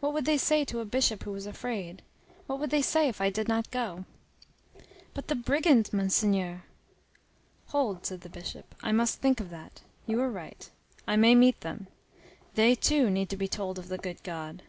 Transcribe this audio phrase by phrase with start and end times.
[0.00, 2.02] What would they say to a bishop who was afraid?
[2.48, 4.04] What would they say if I did not go?"
[5.14, 6.64] "But the brigands, Monseigneur?"
[7.68, 9.82] "Hold," said the Bishop, "I must think of that.
[10.08, 10.68] You are right.
[11.06, 11.86] I may meet them.
[12.54, 14.64] They, too, need to be told of the good God."